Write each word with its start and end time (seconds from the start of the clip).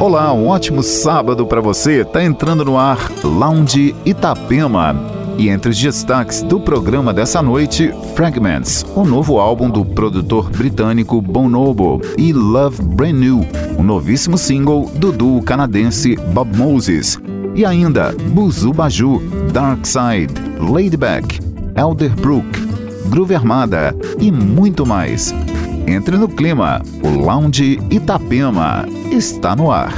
Olá, 0.00 0.32
um 0.32 0.46
ótimo 0.46 0.82
sábado 0.82 1.46
para 1.46 1.60
você. 1.60 2.06
Tá 2.06 2.24
entrando 2.24 2.64
no 2.64 2.78
ar 2.78 3.12
Lounge 3.22 3.94
Itapema. 4.02 4.96
E 5.36 5.50
entre 5.50 5.70
os 5.70 5.78
destaques 5.78 6.42
do 6.42 6.58
programa 6.58 7.12
dessa 7.12 7.42
noite, 7.42 7.92
Fragments, 8.14 8.82
o 8.96 9.04
novo 9.04 9.38
álbum 9.38 9.68
do 9.68 9.84
produtor 9.84 10.48
britânico 10.48 11.20
Bonobo, 11.20 12.00
e 12.16 12.32
Love 12.32 12.82
Brand 12.82 13.12
New, 13.12 13.46
o 13.78 13.82
novíssimo 13.82 14.38
single 14.38 14.90
do 14.94 15.12
duo 15.12 15.42
canadense 15.42 16.16
Bob 16.32 16.56
Moses. 16.56 17.20
E 17.54 17.66
ainda 17.66 18.16
Buzu 18.32 18.72
Baju, 18.72 19.20
Dark 19.52 19.84
Side, 19.84 20.32
Ladyback, 20.58 21.40
Elderbrook, 21.76 22.48
Groove 23.10 23.34
Armada 23.34 23.94
e 24.18 24.32
muito 24.32 24.86
mais. 24.86 25.34
Entre 25.90 26.16
no 26.16 26.28
clima, 26.28 26.80
o 27.02 27.08
Lounge 27.08 27.80
Itapema 27.90 28.86
está 29.10 29.56
no 29.56 29.72
ar. 29.72 29.92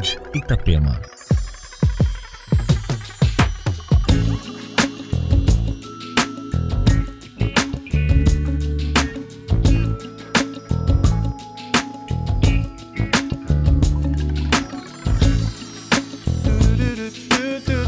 Cloud 0.00 0.18
Itapema. 0.32 0.98
do 16.44 17.10
do 17.28 17.60
do 17.66 17.79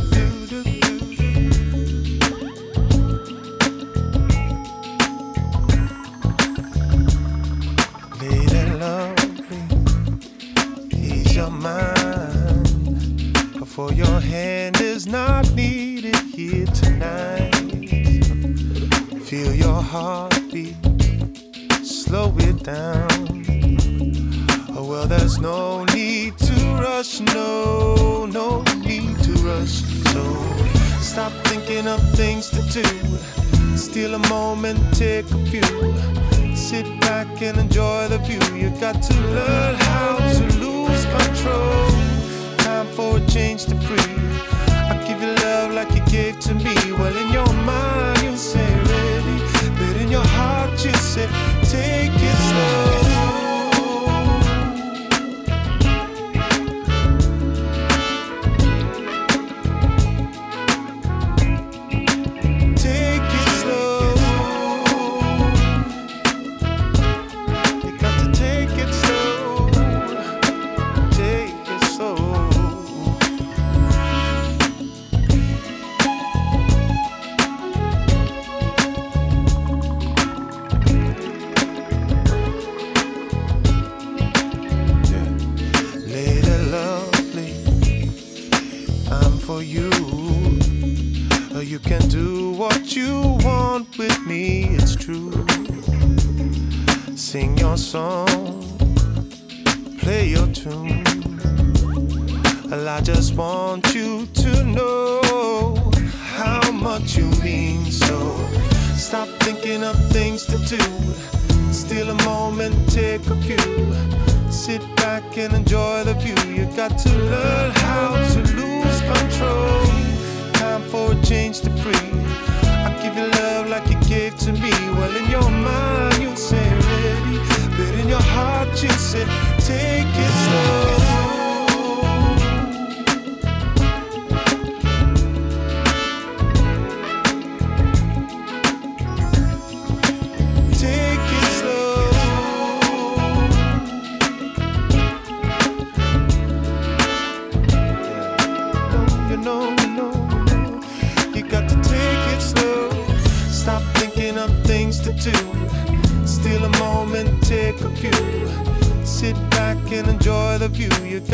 to 124.44 124.52
me. 124.54 124.91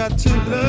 Got 0.08 0.18
to 0.18 0.30
learn 0.50 0.67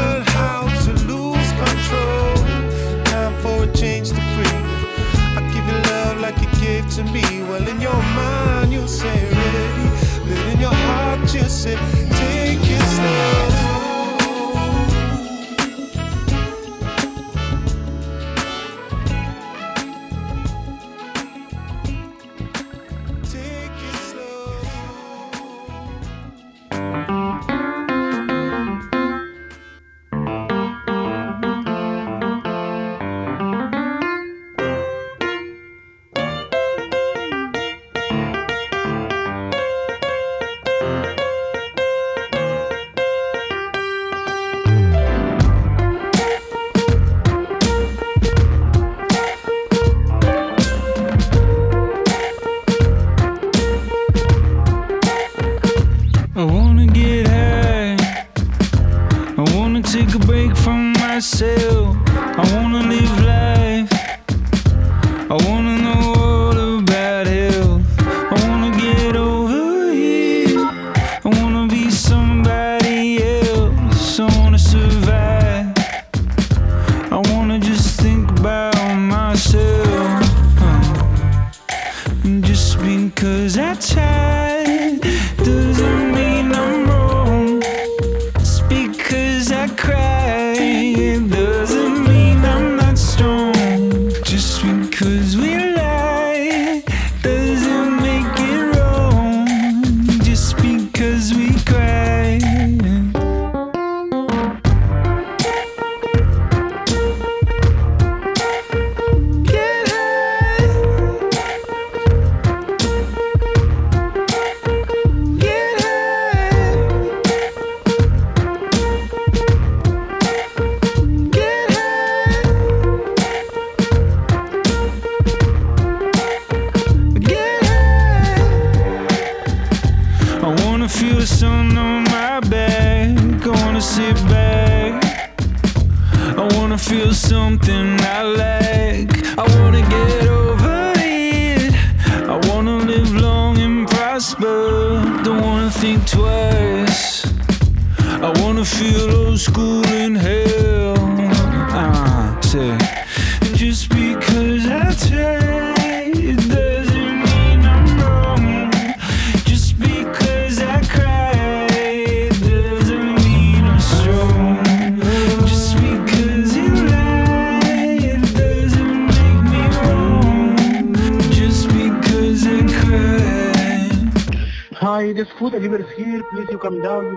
Leave 176.69 176.85
it 176.85 177.09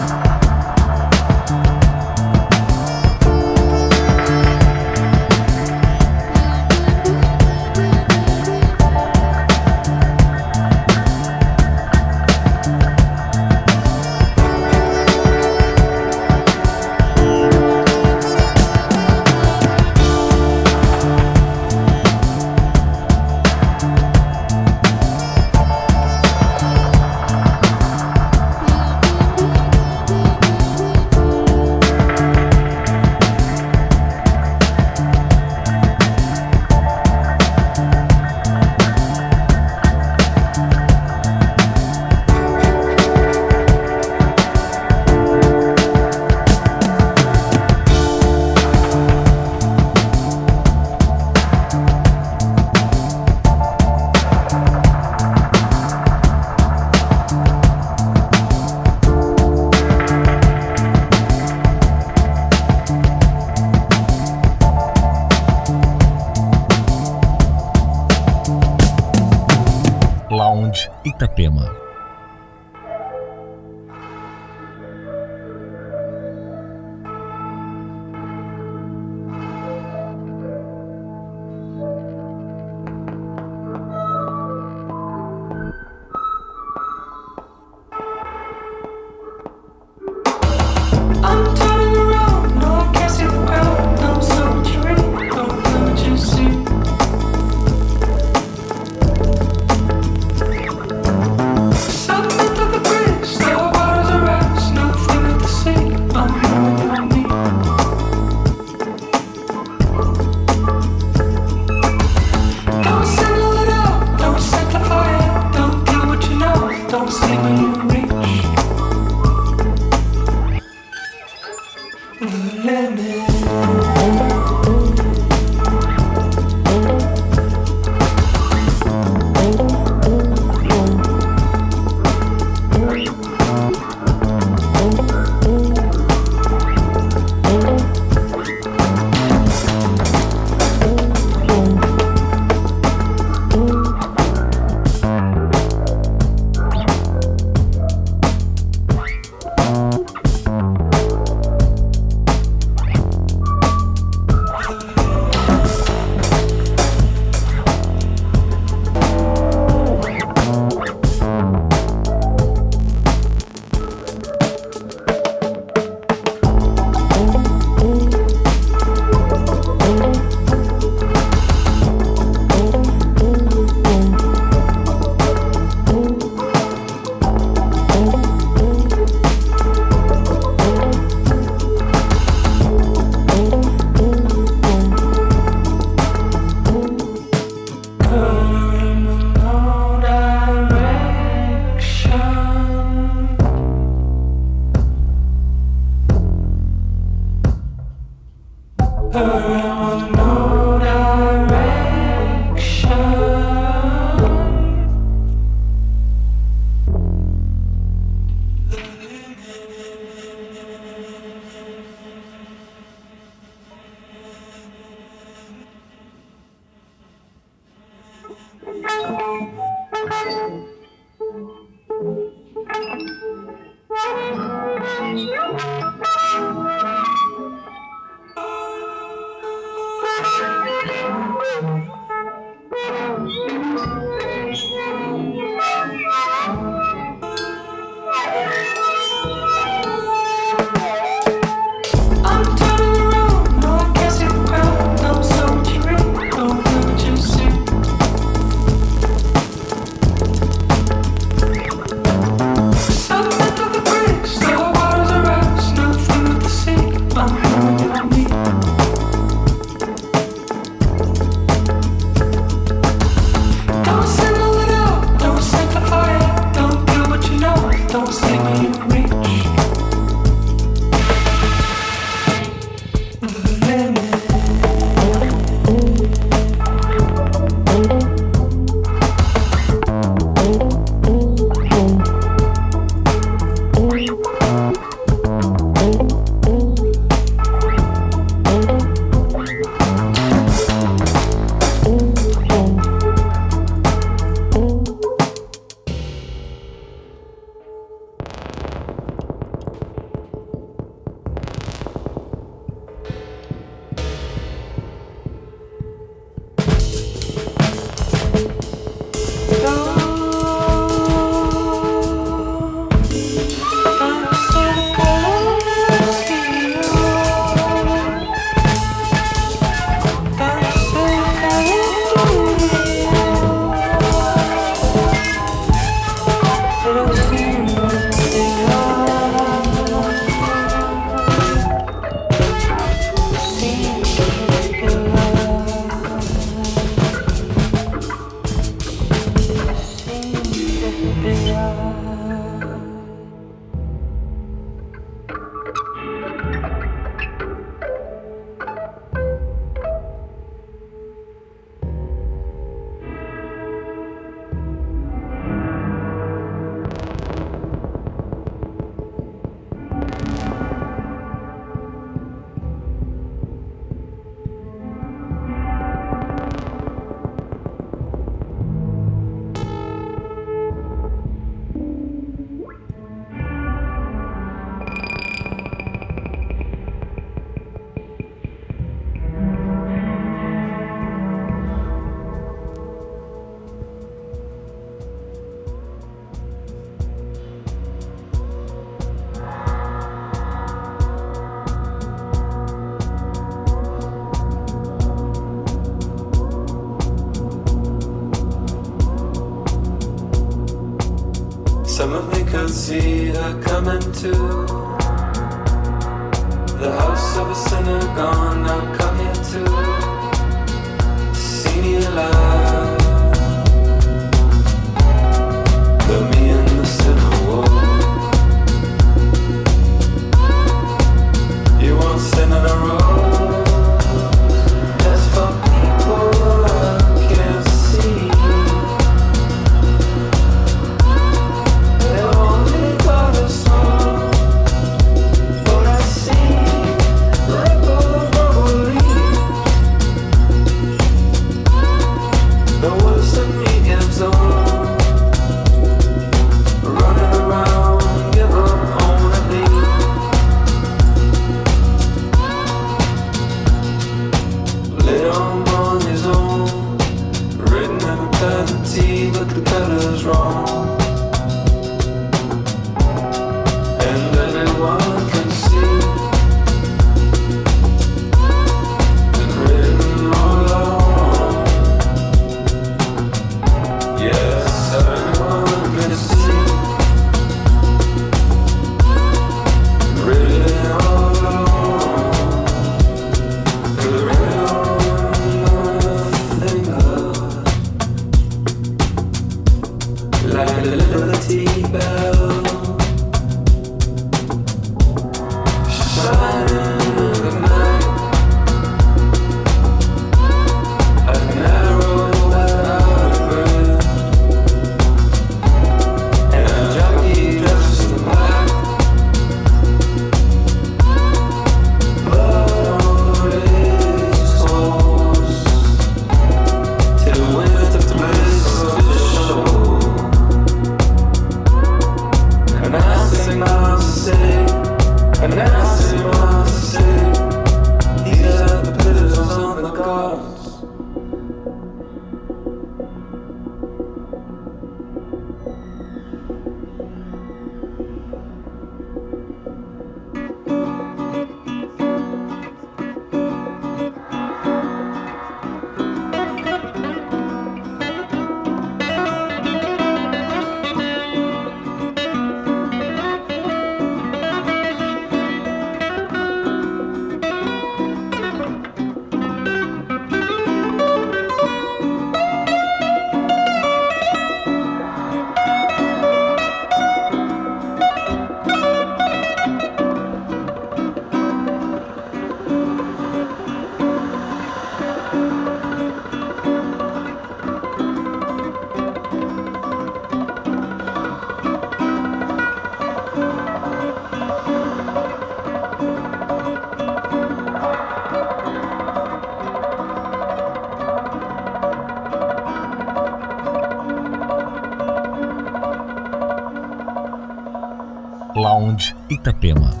Itapema. 599.31 600.00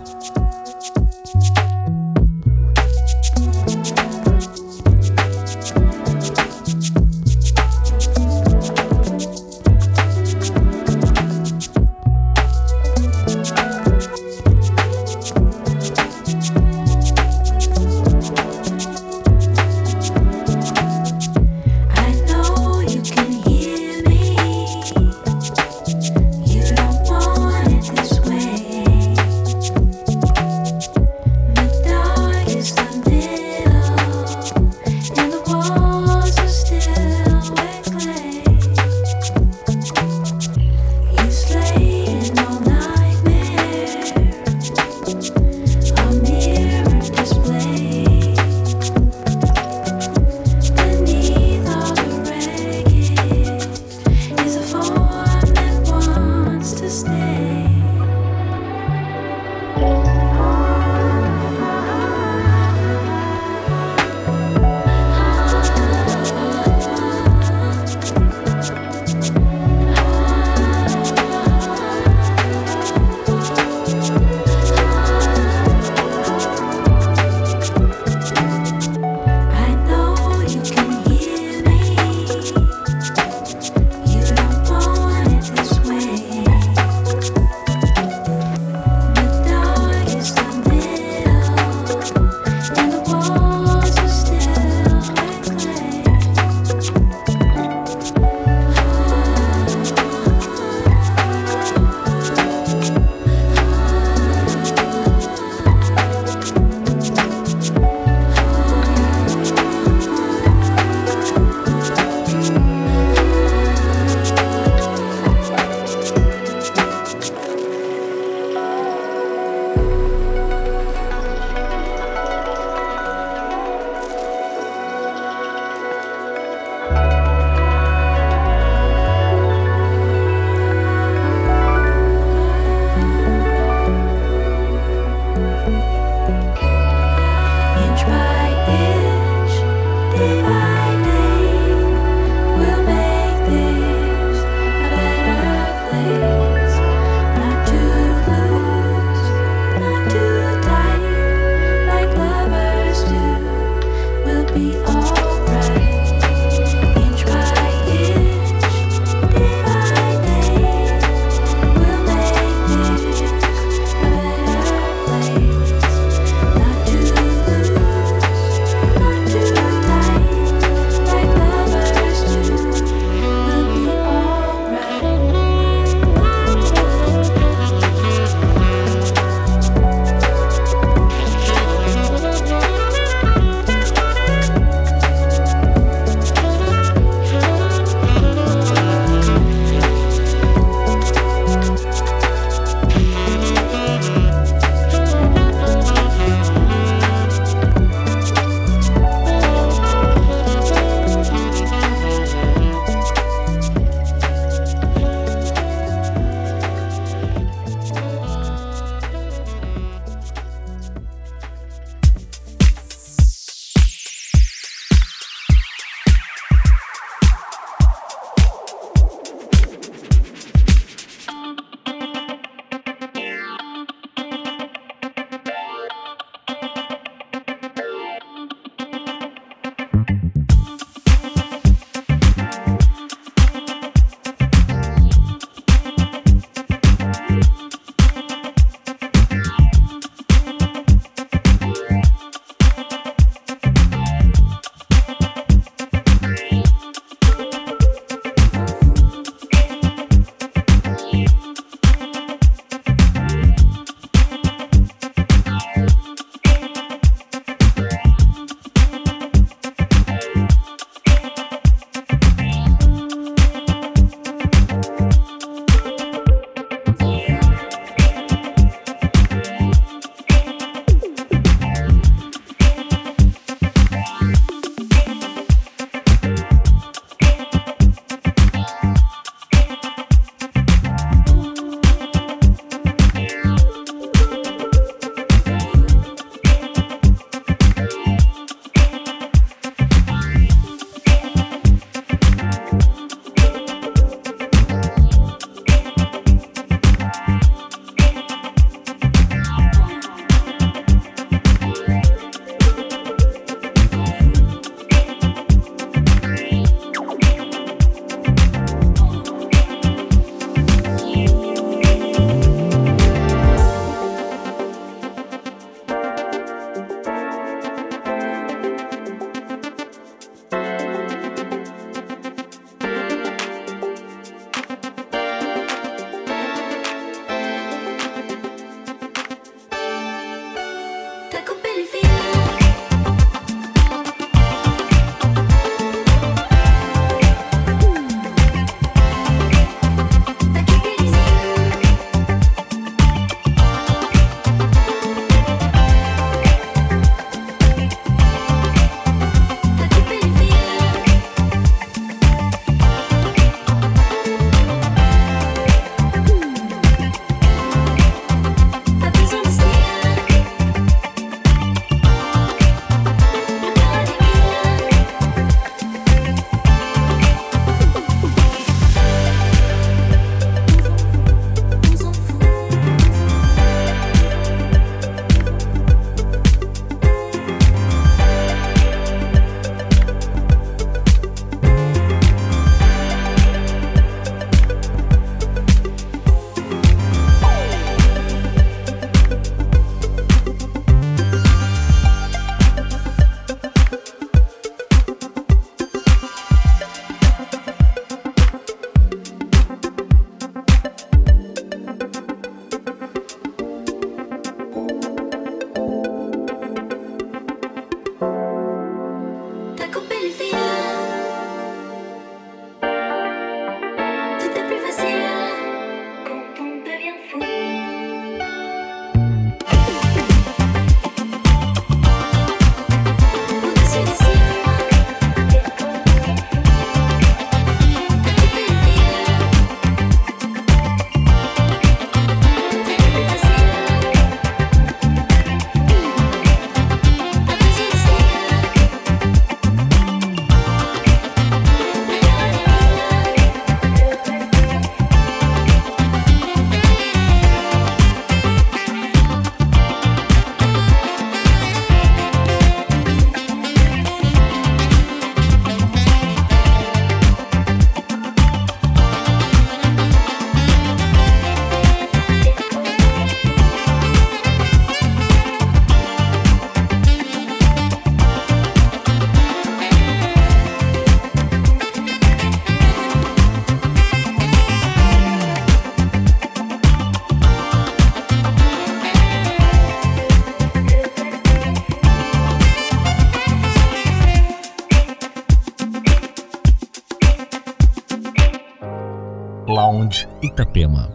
Itapema. 490.51 491.07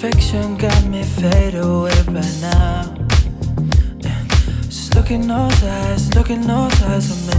Fiction 0.00 0.56
got 0.56 0.84
me 0.86 1.02
fade 1.02 1.54
away 1.54 1.92
right 2.08 2.38
now. 2.40 2.94
Just 4.66 4.94
look 4.94 5.10
in 5.10 5.26
those 5.28 5.62
eyes, 5.64 6.14
look 6.14 6.30
in 6.30 6.40
those 6.42 6.82
eyes 6.82 7.10
of 7.14 7.18
me. 7.28 7.36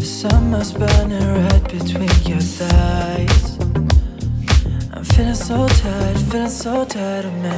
Summer's 0.00 0.72
burning 0.72 1.34
red 1.34 1.64
between 1.64 2.10
your 2.28 2.40
thighs. 2.40 3.58
I'm 4.92 5.04
feeling 5.04 5.34
so 5.34 5.68
tired, 5.68 6.18
feeling 6.30 6.48
so 6.48 6.84
tired 6.84 7.24
of 7.26 7.34
me. 7.44 7.56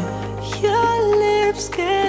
Your 0.62 0.92
lips 1.18 1.68
can 1.68 2.01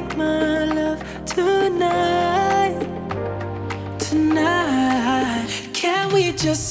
take 0.00 0.16
my 0.16 0.64
love 0.64 1.00
tonight. 1.26 2.78
Tonight, 3.98 5.48
can 5.74 6.12
we 6.12 6.32
just 6.32 6.69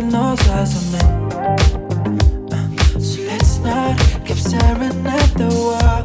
look 0.00 0.04
in 0.04 0.08
those 0.08 0.76
of 0.76 0.92
me. 0.92 0.98
Uh, 2.52 3.00
So 3.00 3.20
let's 3.22 3.58
not 3.58 3.98
keep 4.24 4.36
staring 4.36 5.06
at 5.06 5.34
the 5.36 5.48
wall. 5.48 6.04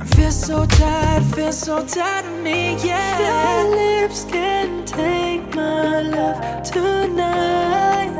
I 0.00 0.04
feel 0.04 0.30
so 0.30 0.66
tired, 0.66 1.24
feel 1.34 1.52
so 1.52 1.84
tired 1.86 2.26
of 2.26 2.42
me, 2.42 2.76
yeah. 2.84 3.18
Your 3.20 3.76
lips 3.76 4.24
can 4.24 4.84
take 4.84 5.54
my 5.54 6.02
love 6.02 6.62
tonight, 6.62 8.12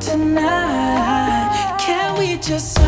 tonight. 0.00 1.76
Can 1.80 2.18
we 2.18 2.36
just 2.36 2.78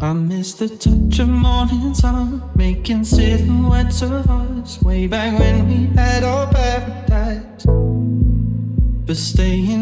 I 0.00 0.12
miss 0.12 0.54
the 0.54 0.68
touch 0.68 1.18
of 1.18 1.28
morning 1.28 1.94
sun, 1.94 2.42
making 2.54 3.04
silhouettes 3.04 4.02
of 4.02 4.28
us 4.28 4.80
way 4.82 5.06
back 5.06 5.38
when 5.38 5.68
we 5.68 5.86
had 5.96 6.24
our 6.24 6.46
paradise. 6.52 7.64
But 9.06 9.16
staying 9.16 9.81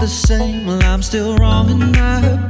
the 0.00 0.08
same. 0.08 0.66
Well, 0.66 0.82
I'm 0.82 1.02
still 1.02 1.36
wrong 1.36 1.70
and 1.70 1.94
I 1.96 2.20
hope. 2.20 2.49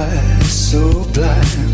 eyes 0.00 0.70
so 0.70 1.04
blind. 1.12 1.69